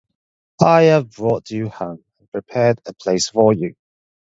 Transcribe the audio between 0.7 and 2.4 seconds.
have brought you home and